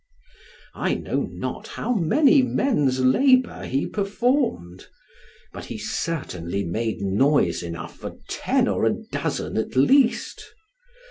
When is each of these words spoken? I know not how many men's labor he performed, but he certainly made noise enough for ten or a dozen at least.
I 0.73 0.95
know 0.95 1.27
not 1.29 1.67
how 1.67 1.93
many 1.93 2.41
men's 2.41 3.01
labor 3.01 3.65
he 3.65 3.85
performed, 3.85 4.87
but 5.53 5.65
he 5.65 5.77
certainly 5.77 6.63
made 6.63 7.01
noise 7.01 7.61
enough 7.61 7.97
for 7.99 8.17
ten 8.27 8.67
or 8.67 8.83
a 8.85 8.95
dozen 9.11 9.57
at 9.59 9.75
least. 9.75 10.43